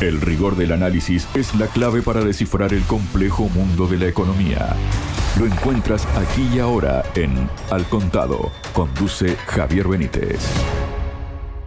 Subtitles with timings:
[0.00, 4.76] El rigor del análisis es la clave para descifrar el complejo mundo de la economía.
[5.36, 8.52] Lo encuentras aquí y ahora en Al Contado.
[8.74, 10.38] Conduce Javier Benítez.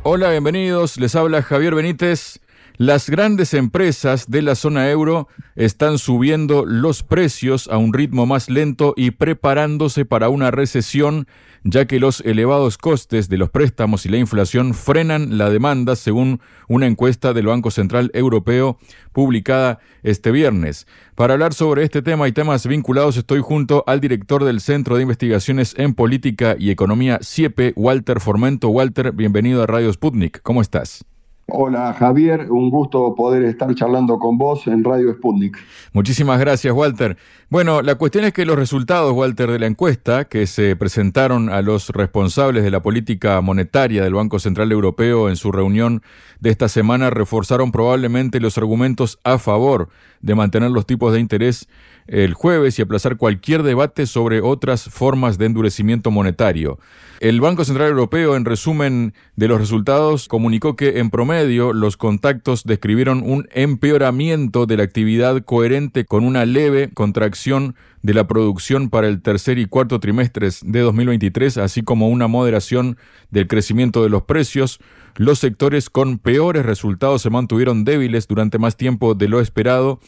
[0.04, 0.96] Hola, bienvenidos.
[0.96, 2.40] Les habla Javier Benítez.
[2.78, 8.50] Las grandes empresas de la zona euro están subiendo los precios a un ritmo más
[8.50, 11.28] lento y preparándose para una recesión,
[11.64, 16.42] ya que los elevados costes de los préstamos y la inflación frenan la demanda, según
[16.68, 18.80] una encuesta del Banco Central Europeo
[19.12, 20.88] publicada este viernes.
[21.14, 25.04] Para hablar sobre este tema y temas vinculados, estoy junto al director del Centro de
[25.04, 28.70] Investigaciones en Política y Economía, CIEPE, Walter Formento.
[28.70, 30.42] Walter, bienvenido a Radio Sputnik.
[30.42, 31.06] ¿Cómo estás?
[31.54, 35.58] Hola Javier, un gusto poder estar charlando con vos en Radio Sputnik.
[35.92, 37.18] Muchísimas gracias Walter.
[37.50, 41.62] Bueno, la cuestión es que los resultados, Walter, de la encuesta que se presentaron a
[41.62, 46.02] los responsables de la política monetaria del Banco Central Europeo en su reunión
[46.40, 49.90] de esta semana reforzaron probablemente los argumentos a favor
[50.22, 51.68] de mantener los tipos de interés
[52.08, 56.80] el jueves y aplazar cualquier debate sobre otras formas de endurecimiento monetario.
[57.22, 62.64] El Banco Central Europeo, en resumen de los resultados, comunicó que en promedio los contactos
[62.64, 69.08] describieron un empeoramiento de la actividad coherente con una leve contracción de la producción para
[69.08, 72.98] el tercer y cuarto trimestres de 2023, así como una moderación
[73.30, 74.80] del crecimiento de los precios.
[75.16, 80.00] Los sectores con peores resultados se mantuvieron débiles durante más tiempo de lo esperado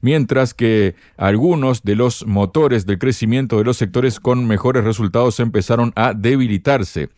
[0.00, 5.92] mientras que algunos de los motores del crecimiento de los sectores con mejores resultados empezaron
[5.96, 7.10] a debilitarse.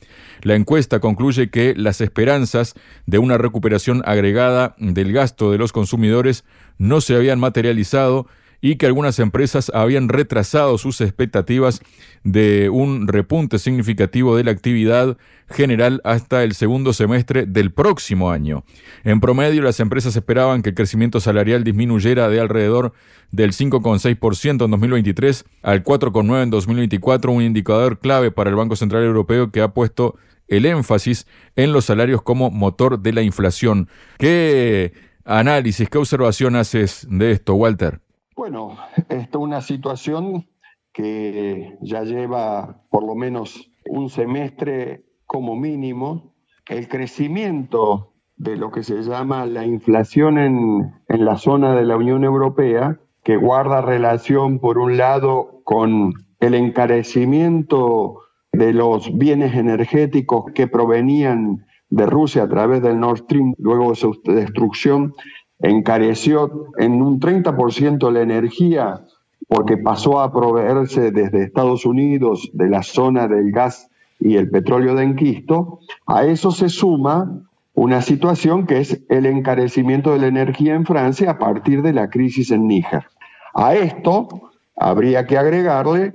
[0.42, 2.74] La encuesta concluye que las esperanzas
[3.06, 6.44] de una recuperación agregada del gasto de los consumidores
[6.78, 8.26] no se habían materializado
[8.64, 11.82] y que algunas empresas habían retrasado sus expectativas
[12.22, 15.18] de un repunte significativo de la actividad
[15.50, 18.64] general hasta el segundo semestre del próximo año.
[19.02, 22.92] En promedio, las empresas esperaban que el crecimiento salarial disminuyera de alrededor
[23.32, 29.02] del 5,6% en 2023 al 4,9% en 2024, un indicador clave para el Banco Central
[29.02, 33.88] Europeo que ha puesto el énfasis en los salarios como motor de la inflación.
[34.18, 34.92] ¿Qué
[35.24, 38.00] análisis, qué observación haces de esto, Walter?
[38.34, 38.76] Bueno,
[39.10, 40.46] esta es una situación
[40.92, 46.34] que ya lleva por lo menos un semestre como mínimo.
[46.66, 51.96] El crecimiento de lo que se llama la inflación en, en la zona de la
[51.96, 60.46] Unión Europea, que guarda relación por un lado con el encarecimiento de los bienes energéticos
[60.54, 65.14] que provenían de Rusia a través del Nord Stream, luego de su destrucción,
[65.62, 69.00] encareció en un 30% la energía
[69.48, 74.94] porque pasó a proveerse desde Estados Unidos de la zona del gas y el petróleo
[74.94, 77.42] de enquisto, a eso se suma
[77.74, 82.08] una situación que es el encarecimiento de la energía en Francia a partir de la
[82.08, 83.06] crisis en Níger.
[83.54, 84.28] A esto
[84.76, 86.14] habría que agregarle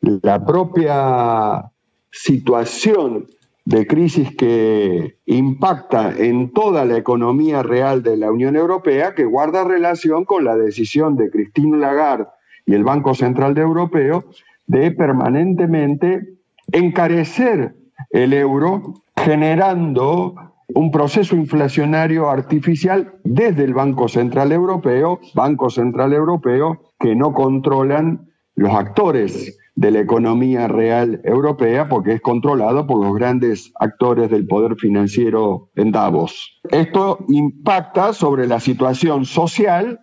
[0.00, 1.70] la propia
[2.10, 3.26] situación
[3.64, 9.64] de crisis que impacta en toda la economía real de la Unión Europea, que guarda
[9.64, 12.26] relación con la decisión de Christine Lagarde
[12.66, 14.24] y el Banco Central Europeo
[14.66, 16.34] de permanentemente
[16.72, 17.74] encarecer
[18.10, 20.34] el euro, generando
[20.74, 28.28] un proceso inflacionario artificial desde el Banco Central Europeo, Banco Central Europeo que no controlan
[28.54, 34.46] los actores de la economía real europea porque es controlado por los grandes actores del
[34.46, 36.60] poder financiero en Davos.
[36.70, 40.00] Esto impacta sobre la situación social,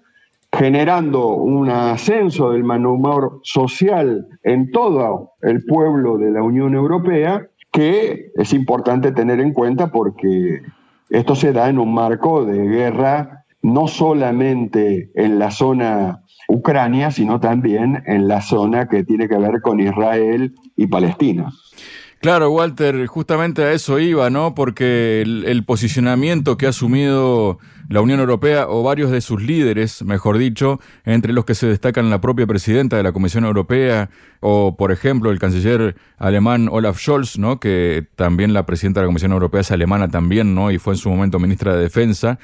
[0.51, 7.47] generando un ascenso del mal humor social en todo el pueblo de la Unión Europea,
[7.71, 10.63] que es importante tener en cuenta porque
[11.11, 17.39] esto se da en un marco de guerra no solamente en la zona Ucrania, sino
[17.39, 21.51] también en la zona que tiene que ver con Israel y Palestina.
[22.19, 24.55] Claro, Walter, justamente a eso iba, ¿no?
[24.55, 27.59] Porque el, posicionamiento que ha asumido
[27.89, 32.09] la Unión Europea o varios de sus líderes, mejor dicho, entre los que se destacan
[32.09, 34.09] la propia presidenta de la Comisión Europea
[34.39, 37.59] o, por ejemplo, el canciller alemán Olaf Scholz, ¿no?
[37.59, 40.71] Que también la presidenta de la Comisión Europea es alemana también, ¿no?
[40.71, 42.39] Y fue en su momento ministra de Defensa.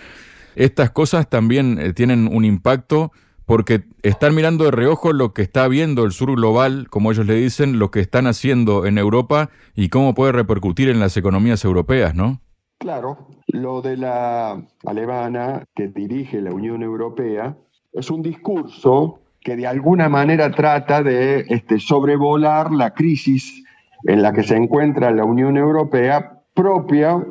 [0.55, 3.11] Estas cosas también eh, tienen un impacto
[3.45, 7.35] porque están mirando de reojo lo que está viendo el sur global, como ellos le
[7.35, 12.15] dicen, lo que están haciendo en Europa y cómo puede repercutir en las economías europeas,
[12.15, 12.39] ¿no?
[12.79, 17.55] Claro, lo de la alemana que dirige la Unión Europea
[17.91, 23.63] es un discurso que de alguna manera trata de este, sobrevolar la crisis
[24.05, 27.23] en la que se encuentra la Unión Europea propia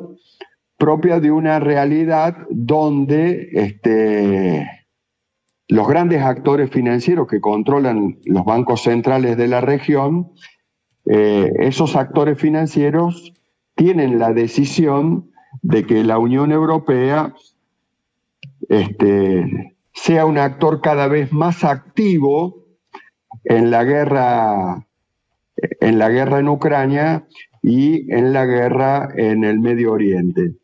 [0.83, 4.69] propia de una realidad donde este,
[5.69, 10.33] los grandes actores financieros que controlan los bancos centrales de la región,
[11.05, 13.31] eh, esos actores financieros
[13.75, 15.31] tienen la decisión
[15.61, 17.33] de que la Unión Europea
[18.67, 22.65] este, sea un actor cada vez más activo
[23.45, 24.85] en la guerra
[25.79, 27.25] en la guerra en Ucrania
[27.61, 30.57] y en la guerra en el Medio Oriente.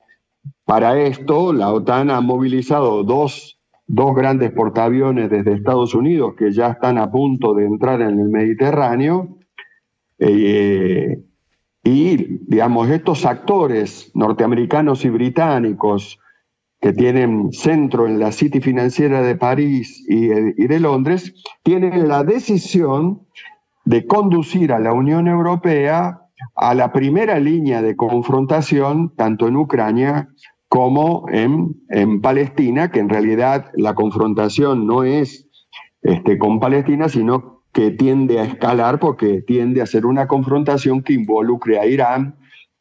[0.69, 7.00] Para esto, la OTAN ha movilizado dos, grandes portaaviones desde Estados Unidos que ya están
[7.00, 9.39] a punto de entrar en el Mediterráneo.
[10.19, 11.24] Eh,
[11.83, 16.19] y, digamos, estos actores norteamericanos y británicos
[16.80, 21.33] que tienen centro en la City financiera de París y, y de Londres,
[21.63, 23.21] tienen la decisión
[23.86, 30.30] de conducir a la Unión Europea a la primera línea de confrontación, tanto en Ucrania
[30.69, 35.48] como en, en Palestina, que en realidad la confrontación no es
[36.04, 41.13] este, con Palestina, sino que tiende a escalar porque tiende a ser una confrontación que
[41.13, 42.38] involucre a Irán,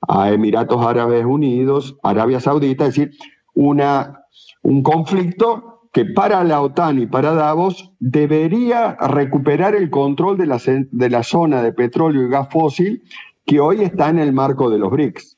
[0.07, 3.13] a Emiratos Árabes Unidos, Arabia Saudita, es decir,
[3.55, 4.21] una,
[4.63, 10.61] un conflicto que para la OTAN y para Davos debería recuperar el control de la,
[10.65, 13.03] de la zona de petróleo y gas fósil
[13.47, 15.38] que hoy está en el marco de los BRICS.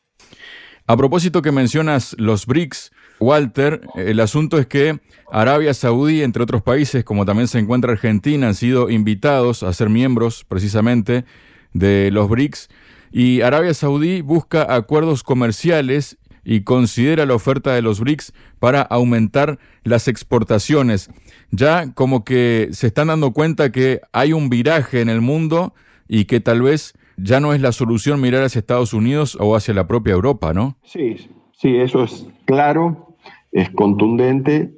[0.90, 2.90] A propósito que mencionas los BRICS,
[3.20, 4.98] Walter, el asunto es que
[5.31, 9.88] Arabia Saudí, entre otros países, como también se encuentra Argentina, han sido invitados a ser
[9.88, 11.25] miembros precisamente
[11.72, 12.70] de los BRICS
[13.12, 19.60] y Arabia Saudí busca acuerdos comerciales y considera la oferta de los BRICS para aumentar
[19.84, 21.08] las exportaciones.
[21.52, 25.72] Ya como que se están dando cuenta que hay un viraje en el mundo
[26.08, 29.75] y que tal vez ya no es la solución mirar hacia Estados Unidos o hacia
[29.75, 30.76] la propia Europa, ¿no?
[30.84, 31.17] Sí,
[31.52, 33.14] sí, eso es claro,
[33.52, 34.72] es contundente.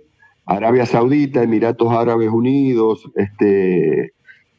[0.45, 4.13] Arabia Saudita, Emiratos Árabes Unidos, este,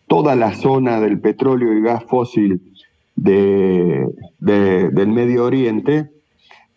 [0.07, 2.61] toda la zona del petróleo y gas fósil
[3.15, 4.07] de,
[4.39, 6.09] del Medio Oriente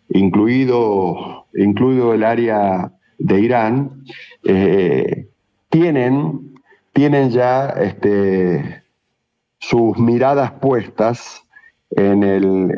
[0.09, 4.03] incluido, incluido el área de Irán,
[4.43, 5.27] eh,
[5.69, 6.55] tienen,
[6.93, 8.83] tienen ya este,
[9.59, 11.43] sus miradas puestas
[11.91, 12.71] en el,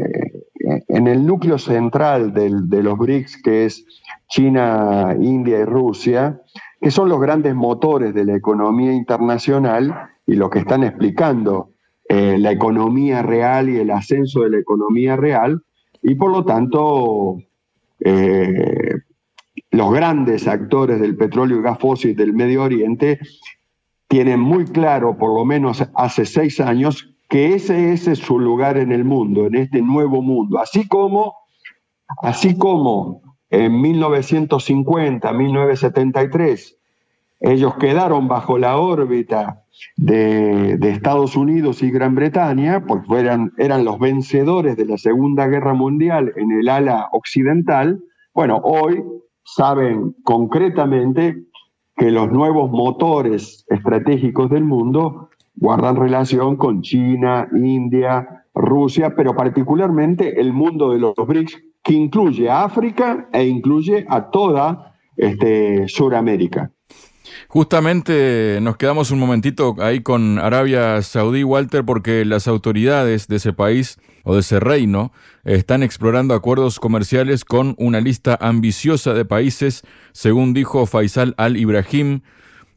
[0.87, 3.85] en el núcleo central de los BRICS, que es
[4.27, 6.41] China, India y Rusia,
[6.79, 11.71] que son los grandes motores de la economía internacional y lo que están explicando
[12.07, 15.63] eh, la economía real y el ascenso de la economía real,
[16.01, 17.37] y por lo tanto
[17.99, 18.95] eh,
[19.71, 23.19] los grandes actores del petróleo y gas fósil del Medio Oriente
[24.09, 28.77] tienen muy claro, por lo menos hace seis años, que ese, ese es su lugar
[28.77, 30.57] en el mundo, en este nuevo mundo.
[30.57, 31.35] Así como,
[32.23, 33.21] así como
[33.51, 36.77] en 1950, 1973,
[37.41, 39.63] ellos quedaron bajo la órbita
[39.95, 45.75] de, Estados Unidos y Gran Bretaña, pues eran, eran los vencedores de la Segunda Guerra
[45.75, 48.01] Mundial en el ala occidental.
[48.33, 49.03] Bueno, hoy
[49.43, 51.43] saben concretamente
[51.99, 60.39] que los nuevos motores estratégicos del mundo guardan relación con China, India, Rusia, pero particularmente
[60.39, 66.71] el mundo de los BRICS, que incluye a África e incluye a toda este, Suramérica.
[67.49, 73.51] Justamente nos quedamos un momentito ahí con Arabia Saudí, Walter, porque las autoridades de ese
[73.51, 75.11] país o de ese reino
[75.43, 82.21] están explorando acuerdos comerciales con una lista ambiciosa de países, según dijo Faisal al-Ibrahim.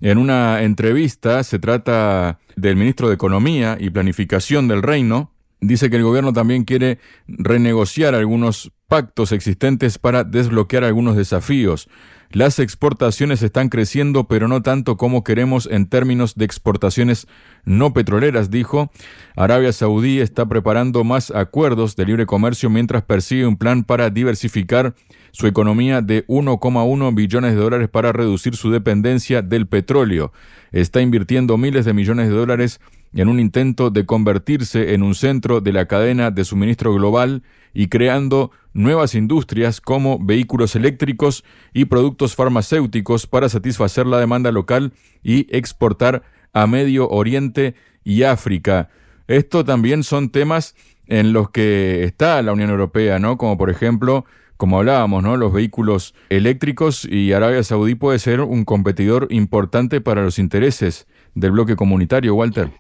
[0.01, 5.33] En una entrevista se trata del ministro de Economía y Planificación del reino.
[5.61, 11.89] Dice que el gobierno también quiere renegociar algunos pactos existentes para desbloquear algunos desafíos.
[12.35, 17.27] Las exportaciones están creciendo, pero no tanto como queremos en términos de exportaciones
[17.65, 18.91] no petroleras, dijo.
[19.37, 24.95] Arabia Saudí está preparando más acuerdos de libre comercio mientras persigue un plan para diversificar
[25.31, 30.33] su economía de 1,1 billones de dólares para reducir su dependencia del petróleo.
[30.73, 32.81] Está invirtiendo miles de millones de dólares
[33.15, 37.43] en un intento de convertirse en un centro de la cadena de suministro global
[37.75, 44.93] y creando nuevas industrias como vehículos eléctricos y productos farmacéuticos para satisfacer la demanda local
[45.23, 48.89] y exportar a Medio Oriente y África.
[49.29, 50.75] Esto también son temas
[51.07, 53.37] en los que está la Unión Europea, ¿no?
[53.37, 54.25] Como por ejemplo,
[54.57, 55.37] como hablábamos, ¿no?
[55.37, 61.53] Los vehículos eléctricos y Arabia Saudí puede ser un competidor importante para los intereses del
[61.53, 62.71] bloque comunitario, Walter.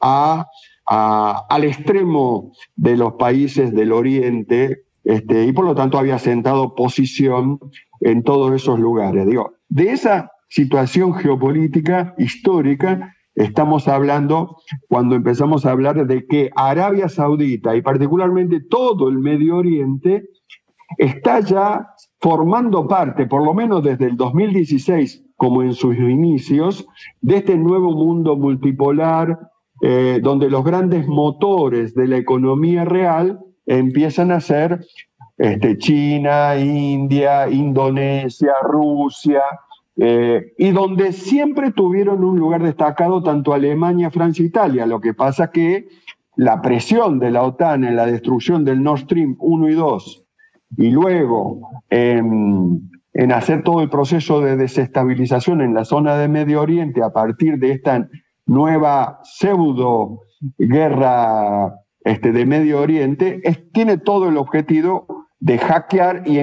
[0.00, 7.60] al extremo de los países del Oriente este, y por lo tanto había sentado posición
[8.00, 9.26] en todos esos lugares.
[9.26, 14.58] Digo, de esa situación geopolítica histórica Estamos hablando,
[14.88, 20.28] cuando empezamos a hablar de que Arabia Saudita y particularmente todo el Medio Oriente
[20.98, 21.88] está ya
[22.20, 26.86] formando parte, por lo menos desde el 2016, como en sus inicios,
[27.20, 29.36] de este nuevo mundo multipolar,
[29.82, 34.86] eh, donde los grandes motores de la economía real empiezan a ser
[35.36, 39.42] este, China, India, Indonesia, Rusia,
[39.96, 44.86] eh, y donde siempre tuvieron un lugar destacado tanto Alemania, Francia e Italia.
[44.86, 45.86] Lo que pasa que
[46.36, 50.24] la presión de la OTAN en la destrucción del Nord Stream 1 y 2
[50.76, 51.60] y luego
[51.90, 52.90] en,
[53.32, 57.70] hacer todo el proceso de desestabilización en la zona de Medio Oriente a partir de
[57.70, 58.08] esta
[58.46, 60.22] nueva pseudo
[60.58, 63.40] guerra este, de Medio Oriente,
[63.72, 65.06] tiene todo el objetivo
[65.38, 66.38] de hackear y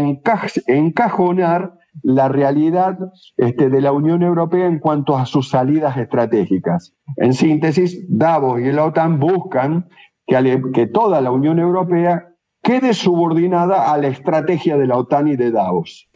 [0.67, 2.98] encajonar la realidad
[3.38, 6.93] este, de la Unión Europea en cuanto a sus salidas estratégicas.
[7.17, 9.89] En síntesis, Davos y la OTAN buscan
[10.74, 12.29] que, toda la Unión Europea
[12.63, 16.10] quede subordinada a la estrategia de la OTAN y de Davos.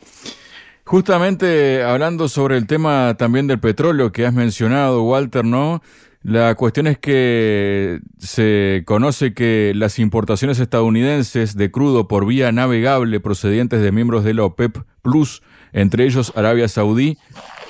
[0.86, 5.82] Justamente hablando sobre el tema también del petróleo que has mencionado, Walter, ¿no?
[6.22, 13.20] La cuestión es que se conoce que las importaciones estadounidenses de crudo por vía navegable
[13.20, 15.44] procedentes de miembros de la OPEP Plus
[15.76, 17.18] entre ellos Arabia Saudí,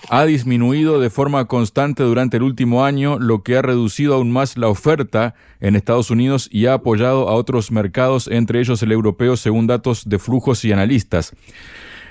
[0.10, 4.58] ha disminuido de forma constante durante el último año, lo que ha reducido aún más
[4.58, 9.36] la oferta en Estados Unidos y ha apoyado a otros mercados, entre ellos el europeo,
[9.38, 11.34] según datos de flujos y analistas.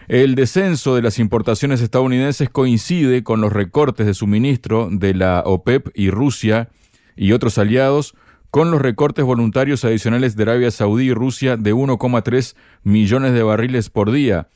[0.09, 5.89] El descenso de las importaciones estadounidenses coincide con los recortes de suministro de la OPEP
[5.95, 6.71] y Rusia
[7.17, 8.17] y otros aliados,
[8.51, 13.91] con los recortes voluntarios adicionales de Arabia Saudí y Rusia de 1,3 millones de barriles
[13.91, 14.49] por día.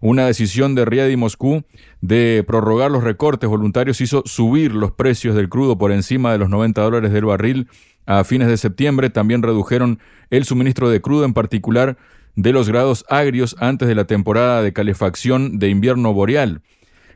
[0.00, 1.64] Una decisión de Riad y Moscú
[2.00, 6.50] de prorrogar los recortes voluntarios hizo subir los precios del crudo por encima de los
[6.50, 7.68] 90 dólares del barril
[8.04, 9.10] a fines de septiembre.
[9.10, 9.98] También redujeron
[10.30, 11.96] el suministro de crudo, en particular
[12.34, 16.60] de los grados agrios antes de la temporada de calefacción de invierno boreal.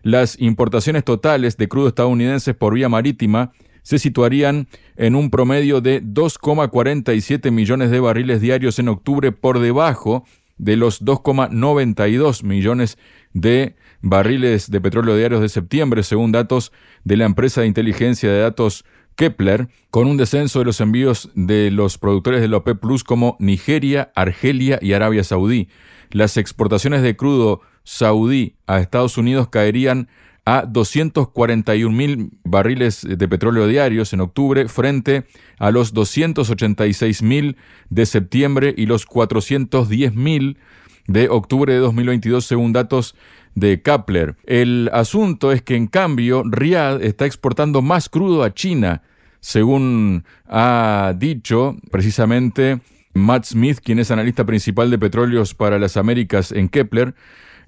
[0.02, 6.02] Las importaciones totales de crudo estadounidenses por vía marítima se situarían en un promedio de
[6.02, 10.24] 2,47 millones de barriles diarios en octubre por debajo
[10.60, 12.98] de los 2,92 millones
[13.32, 16.70] de barriles de petróleo diarios de septiembre, según datos
[17.02, 18.84] de la empresa de inteligencia de datos
[19.16, 23.36] Kepler, con un descenso de los envíos de los productores de la OPEP Plus como
[23.40, 25.68] Nigeria, Argelia y Arabia Saudí.
[26.10, 30.08] Las exportaciones de crudo saudí a Estados Unidos caerían
[30.44, 35.24] a 241 mil barriles de petróleo diarios en octubre frente
[35.58, 37.56] a los 286 mil
[37.88, 40.58] de septiembre y los 410 mil
[41.06, 43.14] de octubre de 2022 según datos
[43.54, 44.36] de Kapler.
[44.44, 49.02] El asunto es que en cambio Riyadh está exportando más crudo a China,
[49.40, 52.80] según ha dicho precisamente
[53.12, 57.14] Matt Smith, quien es analista principal de petróleos para las Américas en Kepler,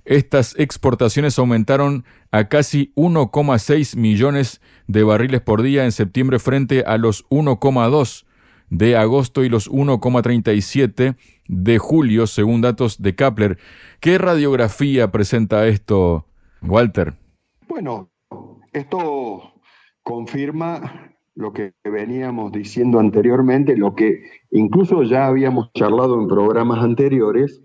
[0.04, 6.98] estas exportaciones aumentaron a casi 1,6 millones de barriles por día en septiembre frente a
[6.98, 8.24] los 1,2
[8.70, 11.16] de agosto y los 1,37
[11.46, 13.58] de julio, según datos de Kepler.
[14.00, 16.26] ¿Qué radiografía presenta esto,
[16.62, 17.14] Walter?
[17.68, 18.10] Bueno,
[18.72, 19.52] esto
[20.02, 27.62] confirma lo que veníamos diciendo anteriormente, lo que incluso ya habíamos charlado en programas anteriores,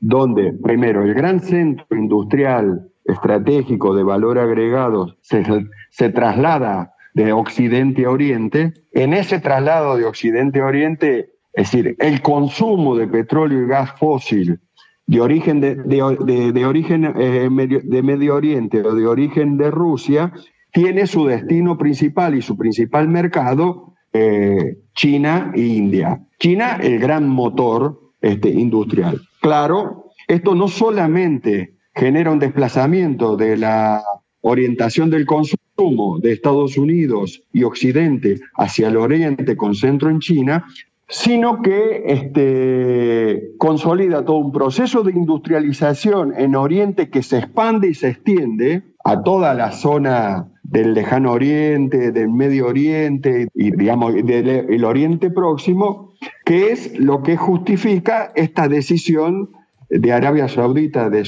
[0.00, 8.10] donde primero el gran centro industrial estratégico de valor agregado se, traslada de Occidente a
[8.10, 13.66] Oriente, en ese traslado de Occidente a Oriente, es decir, el consumo de petróleo y
[13.66, 14.60] gas fósil
[15.06, 20.32] de origen de, de, origen eh, de Medio Oriente o de origen de Rusia
[20.72, 26.20] tiene su destino principal y su principal mercado eh, China e India.
[26.38, 29.20] China, el gran motor este, industrial.
[29.46, 34.02] Claro, esto no solamente genera un desplazamiento de la
[34.40, 40.66] orientación del consumo de Estados Unidos y Occidente hacia el Oriente con centro en China,
[41.08, 47.94] sino que este, consolida todo un proceso de industrialización en Oriente que se expande y
[47.94, 54.84] se extiende a toda la zona del lejano Oriente, del Medio Oriente y digamos del
[54.84, 56.12] Oriente Próximo,
[56.44, 59.50] que es lo que justifica esta decisión
[59.88, 61.22] de Arabia Saudita de,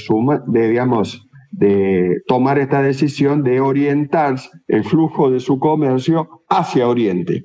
[0.69, 7.45] digamos de tomar esta decisión de orientar el flujo de su comercio hacia Oriente.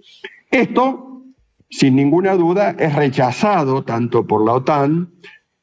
[0.49, 1.12] Esto
[1.73, 5.11] sin ninguna duda, es rechazado tanto por la OTAN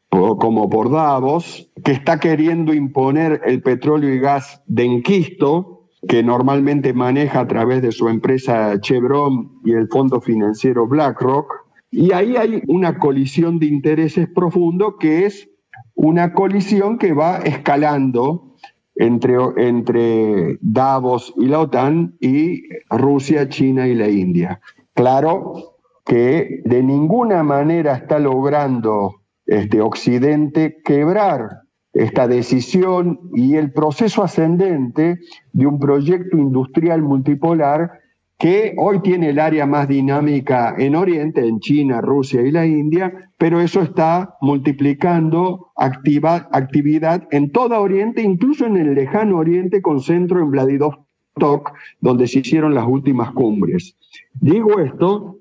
[0.08, 6.92] como por Davos, que está queriendo imponer el petróleo y gas de enquisto, que normalmente
[6.94, 11.52] maneja a través de su empresa Chevron y el fondo financiero BlackRock.
[11.92, 15.48] Y ahí hay una colisión de intereses profundo que es
[15.94, 18.56] una colisión que va escalando
[18.96, 24.60] entre, entre Davos y la OTAN y Rusia, China y la India.
[24.92, 25.69] Claro,
[26.10, 31.60] que de ninguna manera está logrando este Occidente quebrar
[31.92, 35.20] esta decisión y el proceso ascendente
[35.52, 37.92] de un proyecto industrial multipolar
[38.36, 43.30] que hoy tiene el área más dinámica en Oriente, en China, Rusia y la India,
[43.38, 50.40] pero eso está multiplicando actividad en todo Oriente, incluso en el lejano Oriente, con centro
[50.40, 53.96] en Vladivostok, donde se hicieron las últimas cumbres.
[54.40, 55.39] Digo esto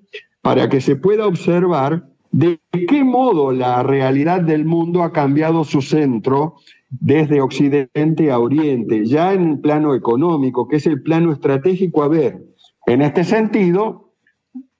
[0.50, 5.84] para que se pueda observar de qué modo la realidad del mundo ha cambiado su
[5.84, 6.56] centro
[6.90, 12.08] desde Occidente a Oriente, ya en el plano económico, que es el plano estratégico a
[12.08, 12.48] ver.
[12.88, 14.16] En este sentido,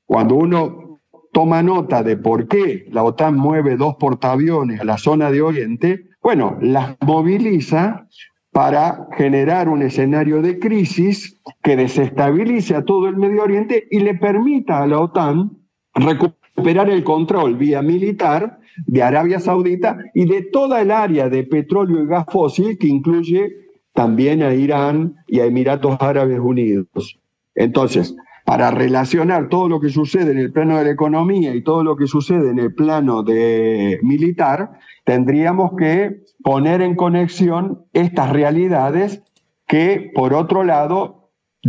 [0.08, 1.02] cuando uno
[1.32, 6.10] toma nota de por qué la OTAN mueve dos portaaviones a la zona de Oriente,
[6.24, 8.08] bueno, las moviliza
[8.52, 14.16] para generar un escenario de crisis que desestabilice a todo el Medio Oriente y le
[14.16, 15.59] permita a la OTAN
[16.00, 22.04] recuperar el control vía militar de Arabia Saudita y de toda el área de petróleo
[22.04, 23.56] y gas fósil que incluye
[23.94, 27.20] también a Irán y a Emiratos Árabes Unidos.
[27.56, 31.84] Entonces, para relacionar todo lo que sucede en el plano de la economía y todo
[31.84, 34.72] lo que sucede en el plano de militar,
[35.04, 39.22] tendríamos que poner en conexión estas realidades
[39.68, 41.19] que, por otro lado,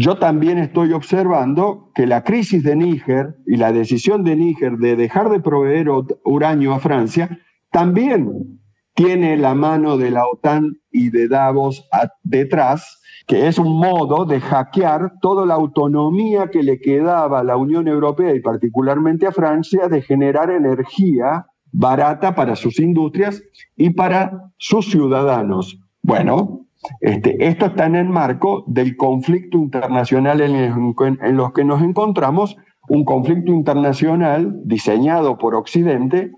[0.00, 4.96] yo también estoy observando que la crisis de Níger y la decisión de Níger de
[4.96, 5.88] dejar de proveer
[6.24, 7.38] uranio a Francia
[7.70, 8.60] también
[8.94, 11.86] tiene la mano de la OTAN y de Davos
[12.22, 17.58] detrás, que es un modo de hackear toda la autonomía que le quedaba a la
[17.58, 23.42] Unión Europea y particularmente a Francia de generar energía barata para sus industrias
[23.76, 25.78] y para sus ciudadanos.
[26.02, 26.69] Bueno,
[27.00, 32.56] este, esto está en el marco del conflicto internacional en, en los que nos encontramos,
[32.88, 36.32] un conflicto internacional diseñado por Occidente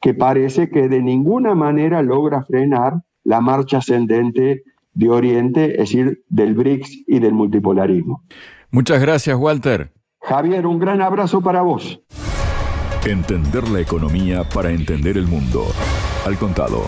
[0.00, 6.24] que parece que de ninguna manera logra frenar la marcha ascendente de Oriente, es decir,
[6.28, 8.24] del BRICS y del multipolarismo.
[8.70, 9.92] Muchas gracias, Walter.
[10.20, 12.00] Javier, un gran abrazo para vos.
[13.06, 15.66] Entender la economía para entender el mundo.
[16.26, 16.82] Al contado.